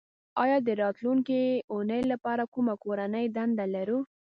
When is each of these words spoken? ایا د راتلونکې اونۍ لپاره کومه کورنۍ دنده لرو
ایا 0.43 0.57
د 0.67 0.69
راتلونکې 0.83 1.41
اونۍ 1.73 2.01
لپاره 2.11 2.43
کومه 2.53 2.73
کورنۍ 2.83 3.25
دنده 3.35 3.65
لرو 3.75 3.99